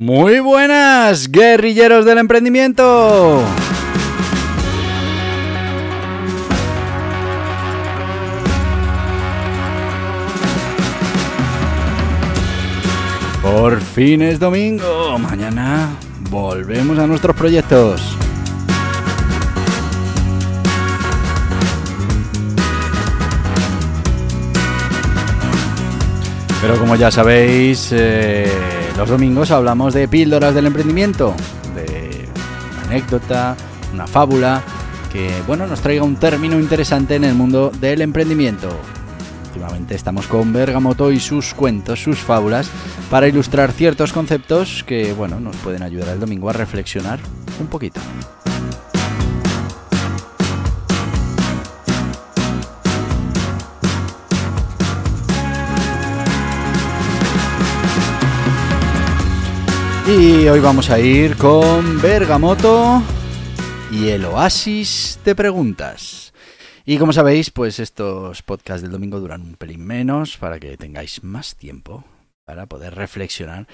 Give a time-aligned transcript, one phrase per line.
[0.00, 3.44] Muy buenas, guerrilleros del emprendimiento.
[13.40, 15.16] Por fin es domingo.
[15.20, 15.90] Mañana
[16.28, 18.18] volvemos a nuestros proyectos.
[26.60, 31.34] Pero como ya sabéis, eh, los domingos hablamos de píldoras del emprendimiento,
[31.74, 32.28] de
[32.72, 33.56] una anécdota,
[33.92, 34.62] una fábula,
[35.12, 38.68] que bueno, nos traiga un término interesante en el mundo del emprendimiento.
[39.48, 42.68] Últimamente estamos con Bergamoto y sus cuentos, sus fábulas,
[43.10, 47.20] para ilustrar ciertos conceptos que bueno, nos pueden ayudar el domingo a reflexionar
[47.60, 48.00] un poquito.
[60.06, 63.02] Y hoy vamos a ir con Bergamoto
[63.90, 66.34] y el oasis de preguntas.
[66.84, 71.24] Y como sabéis, pues estos podcasts del domingo duran un pelín menos para que tengáis
[71.24, 72.04] más tiempo
[72.44, 73.66] para poder reflexionar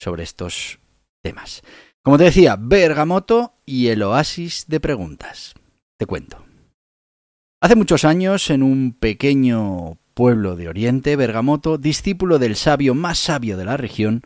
[0.00, 0.80] sobre estos
[1.22, 1.62] temas.
[2.02, 5.54] Como te decía, Bergamoto y el oasis de preguntas.
[5.98, 6.44] Te cuento.
[7.62, 13.56] Hace muchos años, en un pequeño pueblo de Oriente, Bergamoto, discípulo del sabio más sabio
[13.56, 14.22] de la región,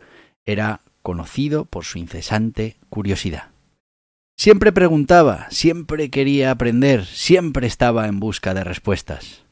[0.46, 0.80] era
[1.10, 3.48] conocido por su incesante curiosidad.
[4.36, 9.44] Siempre preguntaba, siempre quería aprender, siempre estaba en busca de respuestas.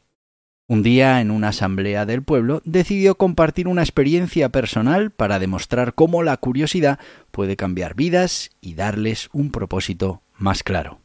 [0.69, 6.22] Un día, en una asamblea del pueblo, decidió compartir una experiencia personal para demostrar cómo
[6.22, 7.00] la curiosidad
[7.32, 11.00] puede cambiar vidas y darles un propósito más claro.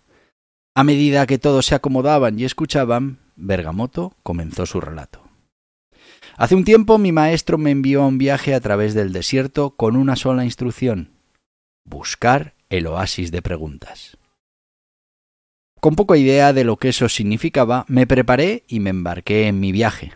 [0.75, 5.22] A medida que todos se acomodaban y escuchaban, Bergamoto comenzó su relato.
[6.37, 9.95] Hace un tiempo mi maestro me envió a un viaje a través del desierto con
[9.95, 11.13] una sola instrucción
[11.85, 14.17] buscar el oasis de preguntas.
[15.79, 19.71] Con poca idea de lo que eso significaba, me preparé y me embarqué en mi
[19.71, 20.13] viaje.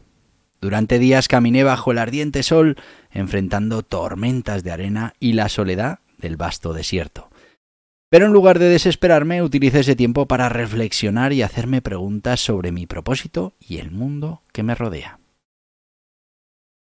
[0.61, 2.77] Durante días caminé bajo el ardiente sol,
[3.11, 7.29] enfrentando tormentas de arena y la soledad del vasto desierto.
[8.09, 12.87] Pero en lugar de desesperarme, utilicé ese tiempo para reflexionar y hacerme preguntas sobre mi
[12.87, 15.19] propósito y el mundo que me rodea.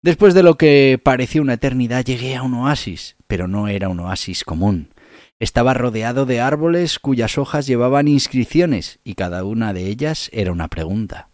[0.06, 3.98] Después de lo que pareció una eternidad llegué a un oasis, pero no era un
[3.98, 4.94] oasis común.
[5.40, 10.68] Estaba rodeado de árboles cuyas hojas llevaban inscripciones y cada una de ellas era una
[10.68, 11.28] pregunta.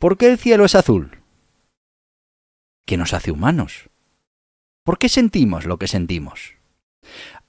[0.00, 1.18] ¿Por qué el cielo es azul?
[2.84, 3.90] ¿Qué nos hace humanos?
[4.82, 6.54] ¿Por qué sentimos lo que sentimos?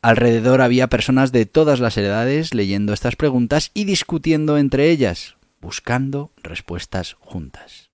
[0.04, 6.32] Alrededor había personas de todas las edades leyendo estas preguntas y discutiendo entre ellas, buscando
[6.44, 7.89] respuestas juntas.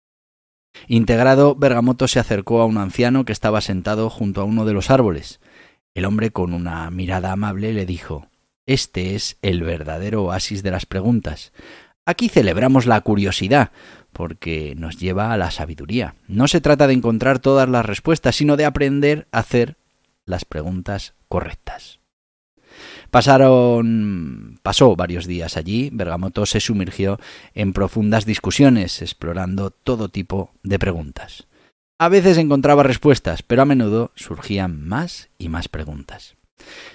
[0.87, 4.89] Integrado, Bergamoto se acercó a un anciano que estaba sentado junto a uno de los
[4.89, 5.39] árboles.
[5.93, 8.27] El hombre, con una mirada amable, le dijo
[8.65, 11.53] Este es el verdadero oasis de las preguntas.
[12.05, 13.71] Aquí celebramos la curiosidad,
[14.13, 16.15] porque nos lleva a la sabiduría.
[16.27, 19.77] No se trata de encontrar todas las respuestas, sino de aprender a hacer
[20.25, 21.99] las preguntas correctas.
[23.11, 24.59] Pasaron.
[24.61, 25.89] pasó varios días allí.
[25.91, 27.19] Bergamoto se sumergió
[27.53, 31.47] en profundas discusiones, explorando todo tipo de preguntas.
[31.97, 36.35] A veces encontraba respuestas, pero a menudo surgían más y más preguntas.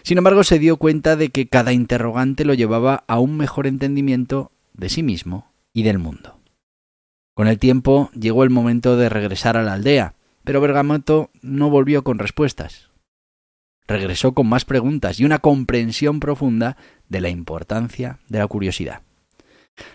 [0.03, 4.53] Sin embargo, se dio cuenta de que cada interrogante lo llevaba a un mejor entendimiento
[4.75, 6.39] de sí mismo y del mundo.
[7.35, 10.15] Con el tiempo llegó el momento de regresar a la aldea,
[10.45, 12.90] pero Bergamoto no volvió con respuestas
[13.91, 16.77] regresó con más preguntas y una comprensión profunda
[17.09, 19.03] de la importancia de la curiosidad.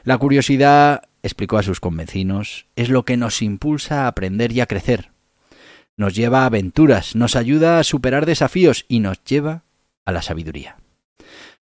[0.04, 4.66] La curiosidad, explicó a sus convecinos, es lo que nos impulsa a aprender y a
[4.66, 5.12] crecer.
[5.98, 9.64] Nos lleva a aventuras, nos ayuda a superar desafíos y nos lleva
[10.04, 10.78] a la sabiduría.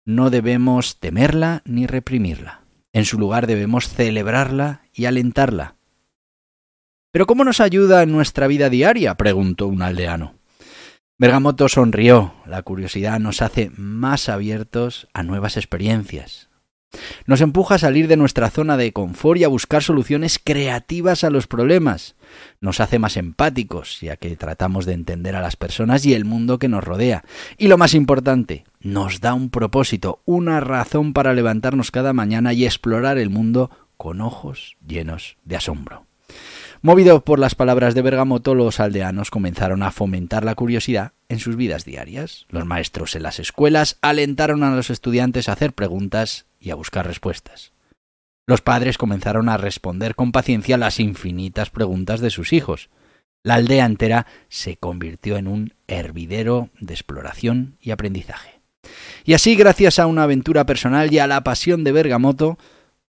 [0.04, 2.62] No debemos temerla ni reprimirla.
[2.92, 5.76] En su lugar debemos celebrarla y alentarla.
[7.12, 9.14] ¿Pero cómo nos ayuda en nuestra vida diaria?
[9.14, 10.35] preguntó un aldeano.
[11.18, 12.34] Bergamoto sonrió.
[12.44, 16.50] La curiosidad nos hace más abiertos a nuevas experiencias.
[17.24, 21.30] Nos empuja a salir de nuestra zona de confort y a buscar soluciones creativas a
[21.30, 22.16] los problemas.
[22.60, 26.58] Nos hace más empáticos, ya que tratamos de entender a las personas y el mundo
[26.58, 27.24] que nos rodea.
[27.56, 32.66] Y lo más importante, nos da un propósito, una razón para levantarnos cada mañana y
[32.66, 36.05] explorar el mundo con ojos llenos de asombro.
[36.82, 41.56] Movidos por las palabras de Bergamoto, los aldeanos comenzaron a fomentar la curiosidad en sus
[41.56, 42.46] vidas diarias.
[42.48, 47.06] Los maestros en las escuelas alentaron a los estudiantes a hacer preguntas y a buscar
[47.06, 47.72] respuestas.
[48.46, 52.90] Los padres comenzaron a responder con paciencia las infinitas preguntas de sus hijos.
[53.42, 58.60] La aldea entera se convirtió en un hervidero de exploración y aprendizaje.
[59.24, 62.58] Y así, gracias a una aventura personal y a la pasión de Bergamoto,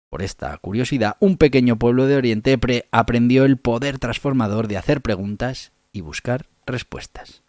[0.09, 5.01] por esta curiosidad, un pequeño pueblo de Oriente pre aprendió el poder transformador de hacer
[5.01, 7.43] preguntas y buscar respuestas.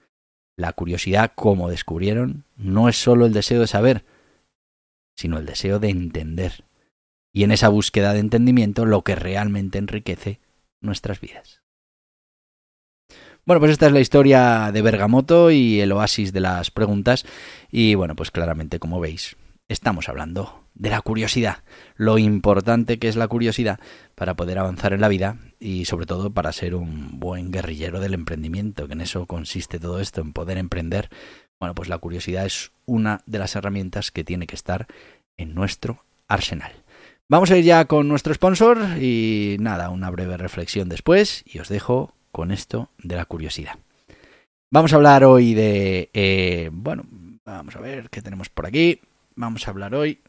[0.56, 4.04] La curiosidad, como descubrieron, no es sólo el deseo de saber,
[5.16, 6.64] sino el deseo de entender.
[7.32, 10.38] Y en esa búsqueda de entendimiento lo que realmente enriquece
[10.82, 11.62] nuestras vidas.
[13.46, 17.24] Bueno, pues esta es la historia de Bergamoto y el oasis de las preguntas.
[17.70, 19.36] Y bueno, pues claramente, como veis,
[19.68, 21.62] estamos hablando de la curiosidad,
[21.96, 23.80] lo importante que es la curiosidad
[24.14, 28.14] para poder avanzar en la vida y sobre todo para ser un buen guerrillero del
[28.14, 31.10] emprendimiento, que en eso consiste todo esto, en poder emprender.
[31.58, 34.86] Bueno, pues la curiosidad es una de las herramientas que tiene que estar
[35.36, 36.72] en nuestro arsenal.
[37.28, 41.68] Vamos a ir ya con nuestro sponsor y nada, una breve reflexión después y os
[41.68, 43.78] dejo con esto de la curiosidad.
[44.72, 47.04] Vamos a hablar hoy de, eh, bueno,
[47.44, 49.00] vamos a ver qué tenemos por aquí.
[49.34, 50.20] Vamos a hablar hoy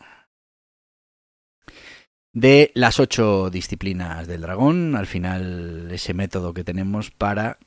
[2.34, 7.58] de las ocho disciplinas del dragón, al final ese método que tenemos para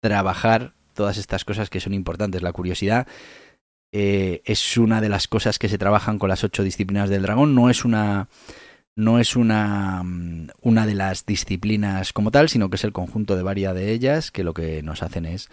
[0.00, 2.42] trabajar todas estas cosas que son importantes.
[2.42, 3.06] La curiosidad
[3.92, 7.54] eh, es una de las cosas que se trabajan con las ocho disciplinas del dragón,
[7.54, 8.28] no es una
[8.96, 13.36] no es una, mm, una de las disciplinas como tal, sino que es el conjunto
[13.36, 15.48] de varias de ellas que lo que nos hacen es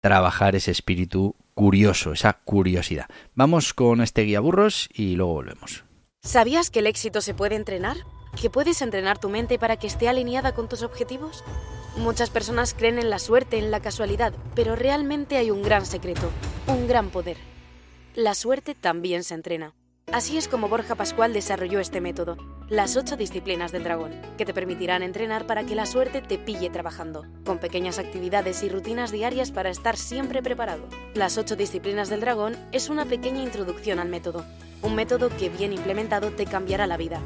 [0.00, 3.06] trabajar ese espíritu curioso, esa curiosidad.
[3.34, 5.87] Vamos con este guía burros y luego volvemos.
[6.22, 7.96] ¿Sabías que el éxito se puede entrenar?
[8.40, 11.42] ¿Que puedes entrenar tu mente para que esté alineada con tus objetivos?
[11.96, 16.30] Muchas personas creen en la suerte, en la casualidad, pero realmente hay un gran secreto,
[16.66, 17.38] un gran poder.
[18.14, 19.74] La suerte también se entrena.
[20.10, 22.38] Así es como Borja Pascual desarrolló este método,
[22.70, 26.70] las ocho disciplinas del dragón, que te permitirán entrenar para que la suerte te pille
[26.70, 30.84] trabajando, con pequeñas actividades y rutinas diarias para estar siempre preparado.
[31.12, 34.46] Las ocho disciplinas del dragón es una pequeña introducción al método,
[34.80, 37.20] un método que bien implementado te cambiará la vida.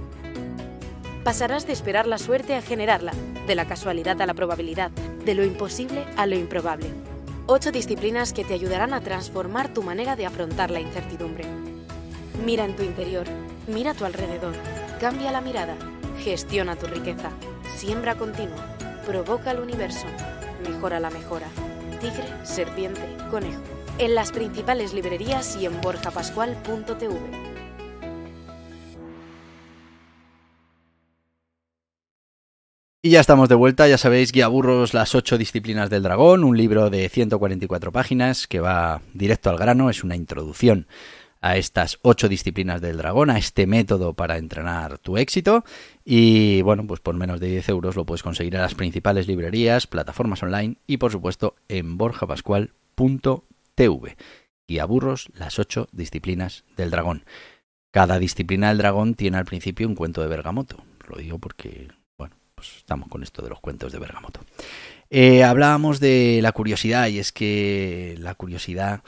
[1.22, 3.12] Pasarás de esperar la suerte a generarla,
[3.46, 4.90] de la casualidad a la probabilidad,
[5.24, 6.88] de lo imposible a lo improbable.
[7.46, 11.44] Ocho disciplinas que te ayudarán a transformar tu manera de afrontar la incertidumbre
[12.40, 13.26] Mira en tu interior,
[13.68, 14.54] mira a tu alrededor,
[14.98, 15.76] cambia la mirada,
[16.24, 17.30] gestiona tu riqueza,
[17.76, 18.76] siembra continua,
[19.06, 20.06] provoca el universo,
[20.68, 21.46] mejora la mejora.
[22.00, 23.62] Tigre, serpiente, conejo.
[23.98, 27.52] En las principales librerías y en borjapascual.tv.
[33.04, 36.56] Y ya estamos de vuelta, ya sabéis, Guía Burros, las ocho disciplinas del dragón, un
[36.56, 40.86] libro de 144 páginas que va directo al grano, es una introducción
[41.42, 45.64] a estas ocho disciplinas del dragón, a este método para entrenar tu éxito.
[46.04, 49.88] Y bueno, pues por menos de 10 euros lo puedes conseguir en las principales librerías,
[49.88, 54.16] plataformas online y por supuesto en borjapascual.tv.
[54.68, 57.24] Y aburros las ocho disciplinas del dragón.
[57.90, 60.76] Cada disciplina del dragón tiene al principio un cuento de Bergamoto.
[61.08, 64.40] Lo digo porque, bueno, pues estamos con esto de los cuentos de Bergamoto.
[65.10, 69.02] Eh, hablábamos de la curiosidad y es que la curiosidad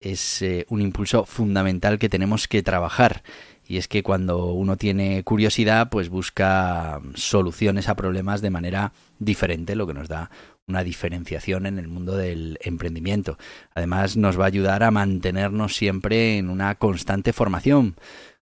[0.00, 3.22] es eh, un impulso fundamental que tenemos que trabajar.
[3.66, 9.76] Y es que cuando uno tiene curiosidad, pues busca soluciones a problemas de manera diferente,
[9.76, 10.30] lo que nos da
[10.66, 13.38] una diferenciación en el mundo del emprendimiento.
[13.74, 17.96] Además, nos va a ayudar a mantenernos siempre en una constante formación.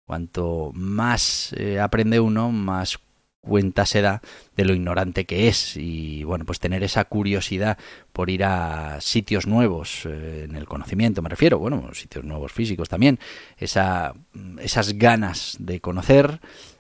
[0.06, 3.00] Cuanto más eh, aprende uno, más
[3.46, 4.22] cuenta se da
[4.58, 5.78] de lo ignorante que es.
[5.78, 7.78] Y bueno pues tener esa curiosidad
[8.12, 12.90] por ir a sitios nuevos eh, en el conocimiento me refiero bueno sitios nuevos físicos
[12.90, 13.20] también
[13.58, 14.14] esa
[14.60, 16.40] esas ganas de conocer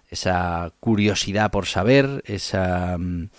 [0.09, 3.29] esa curiosidad por saber esa mm,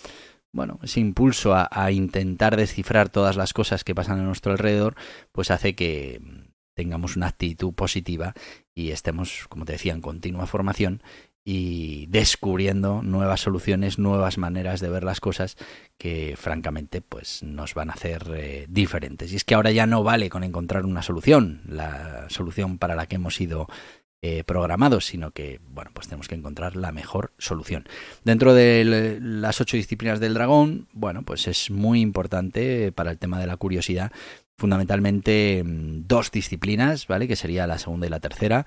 [0.53, 4.95] bueno, ese impulso a, a, intentar descifrar todas las cosas que pasan a nuestro alrededor,
[5.31, 6.23] pues hace que
[6.75, 8.35] tengamos una actitud positiva
[8.75, 11.03] y estemos, como te decía, en continua formación
[11.49, 15.57] y descubriendo nuevas soluciones, nuevas maneras de ver las cosas
[15.97, 19.33] que francamente pues nos van a hacer eh, diferentes.
[19.33, 23.07] Y es que ahora ya no vale con encontrar una solución, la solución para la
[23.07, 23.69] que hemos ido
[24.23, 27.85] eh, programados, sino que, bueno, pues tenemos que encontrar la mejor solución.
[28.25, 33.39] Dentro de las ocho disciplinas del dragón, bueno, pues es muy importante para el tema
[33.39, 34.11] de la curiosidad
[34.59, 37.29] fundamentalmente mm, dos disciplinas, ¿vale?
[37.29, 38.67] Que sería la segunda y la tercera,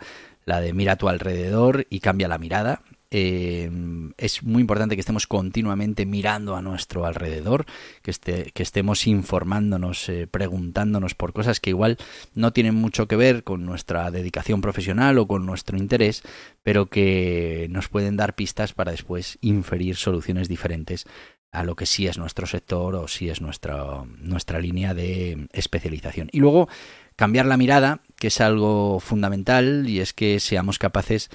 [0.49, 3.71] la de mira a tu alrededor y cambia la mirada, eh,
[4.17, 7.65] es muy importante que estemos continuamente mirando a nuestro alrededor,
[8.01, 11.97] que, esté, que estemos informándonos, eh, preguntándonos por cosas que igual
[12.35, 16.23] no tienen mucho que ver con nuestra dedicación profesional o con nuestro interés,
[16.61, 21.07] pero que nos pueden dar pistas para después inferir soluciones diferentes
[21.51, 26.29] a lo que sí es nuestro sector o sí es nuestra, nuestra línea de especialización.
[26.31, 26.69] Y luego
[27.15, 31.29] cambiar la mirada, que es algo fundamental, y es que seamos capaces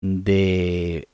[0.00, 1.08] de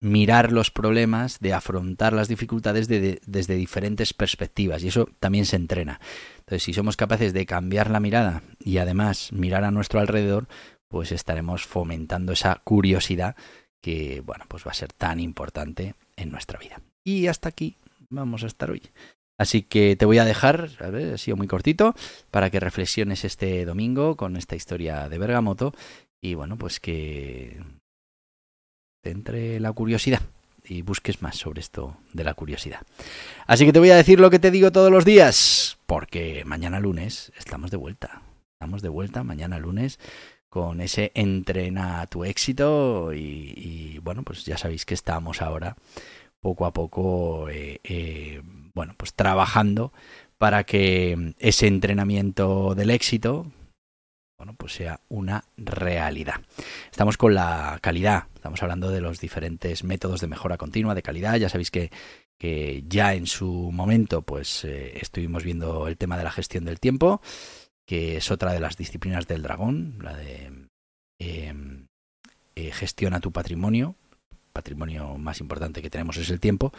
[0.00, 6.00] mirar los problemas, de afrontar las dificultades desde diferentes perspectivas y eso también se entrena.
[6.38, 10.46] Entonces, si somos capaces de cambiar la mirada y además mirar a nuestro alrededor,
[10.88, 13.34] pues estaremos fomentando esa curiosidad
[13.82, 16.80] que, bueno, pues va a ser tan importante en nuestra vida.
[17.04, 17.76] Y hasta aquí
[18.10, 18.82] vamos a estar hoy.
[19.38, 21.94] Así que te voy a dejar, a ver, ha sido muy cortito,
[22.30, 25.72] para que reflexiones este domingo con esta historia de Bergamoto
[26.20, 27.62] y bueno, pues que
[29.04, 30.20] entre la curiosidad
[30.64, 32.82] y busques más sobre esto de la curiosidad.
[33.46, 36.80] Así que te voy a decir lo que te digo todos los días, porque mañana
[36.80, 38.22] lunes estamos de vuelta.
[38.60, 40.00] Estamos de vuelta mañana lunes
[40.48, 45.76] con ese entrena tu éxito y, bueno, pues ya sabéis que estamos ahora
[46.40, 48.42] poco a poco, eh, eh,
[48.74, 49.92] bueno, pues trabajando
[50.38, 53.50] para que ese entrenamiento del éxito,
[54.38, 56.36] bueno, pues sea una realidad.
[56.90, 61.36] Estamos con la calidad, estamos hablando de los diferentes métodos de mejora continua de calidad.
[61.36, 61.90] Ya sabéis que,
[62.38, 66.78] que ya en su momento, pues eh, estuvimos viendo el tema de la gestión del
[66.78, 67.20] tiempo,
[67.84, 70.68] que es otra de las disciplinas del dragón, la de
[71.18, 71.86] em,
[72.54, 73.96] eh, gestiona tu patrimonio.
[74.52, 76.72] Patrimonio más importante que tenemos es el tiempo.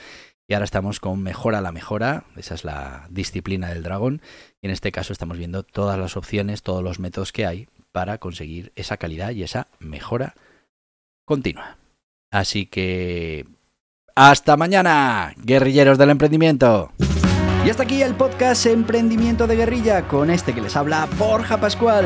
[0.48, 4.22] Y ahora estamos con Mejora la Mejora, esa es la disciplina del dragón.
[4.62, 8.18] Y en este caso estamos viendo todas las opciones, todos los métodos que hay para
[8.18, 10.36] conseguir esa calidad y esa mejora
[11.26, 11.78] continua.
[12.32, 13.46] Así que...
[14.16, 16.92] Hasta mañana, guerrilleros del emprendimiento.
[17.66, 22.06] Y hasta aquí el podcast Emprendimiento de Guerrilla con este que les habla Borja Pascual.